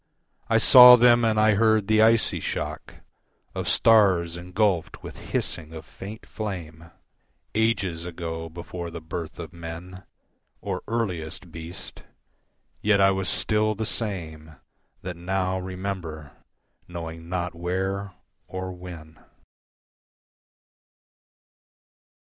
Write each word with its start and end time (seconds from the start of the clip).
I 0.47 0.57
saw 0.57 0.95
them 0.95 1.23
and 1.23 1.39
I 1.39 1.53
heard 1.53 1.85
the 1.87 2.01
icy 2.01 2.39
shock 2.39 2.95
Of 3.53 3.69
stars 3.69 4.35
engulfed 4.35 5.03
with 5.03 5.17
hissing 5.29 5.73
of 5.73 5.85
faint 5.85 6.25
flame 6.25 6.89
Ages 7.53 8.03
ago 8.03 8.49
before 8.49 8.89
the 8.89 8.99
birth 8.99 9.37
of 9.37 9.53
men 9.53 10.01
Or 10.59 10.81
earliest 10.87 11.51
beast. 11.51 12.01
Yet 12.81 12.99
I 12.99 13.11
was 13.11 13.29
still 13.29 13.75
the 13.75 13.85
same 13.85 14.55
That 15.03 15.17
now 15.17 15.59
remember, 15.59 16.31
knowing 16.87 17.29
not 17.29 17.53
where 17.53 18.13
or 18.47 18.71
when. 18.73 19.19